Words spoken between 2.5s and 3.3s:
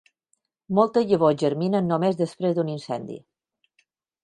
d'un incendi.